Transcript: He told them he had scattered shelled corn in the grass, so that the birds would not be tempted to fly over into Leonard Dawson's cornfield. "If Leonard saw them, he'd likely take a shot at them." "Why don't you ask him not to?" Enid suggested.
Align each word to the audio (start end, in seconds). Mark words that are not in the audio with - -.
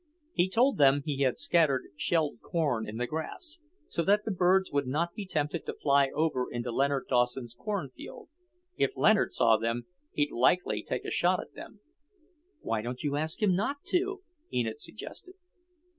He 0.33 0.49
told 0.49 0.79
them 0.79 1.03
he 1.05 1.21
had 1.21 1.37
scattered 1.37 1.83
shelled 1.95 2.39
corn 2.41 2.89
in 2.89 2.97
the 2.97 3.05
grass, 3.05 3.59
so 3.87 4.01
that 4.01 4.25
the 4.25 4.31
birds 4.31 4.71
would 4.71 4.87
not 4.87 5.13
be 5.13 5.27
tempted 5.27 5.63
to 5.67 5.75
fly 5.75 6.09
over 6.15 6.47
into 6.51 6.71
Leonard 6.71 7.05
Dawson's 7.07 7.53
cornfield. 7.53 8.27
"If 8.77 8.97
Leonard 8.97 9.31
saw 9.31 9.57
them, 9.57 9.85
he'd 10.13 10.31
likely 10.31 10.81
take 10.81 11.05
a 11.05 11.11
shot 11.11 11.39
at 11.39 11.53
them." 11.53 11.81
"Why 12.61 12.81
don't 12.81 13.03
you 13.03 13.15
ask 13.15 13.43
him 13.43 13.55
not 13.55 13.83
to?" 13.91 14.23
Enid 14.51 14.81
suggested. 14.81 15.35